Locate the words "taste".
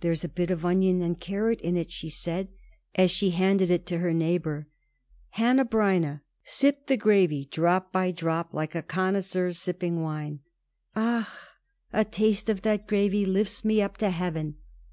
12.10-12.48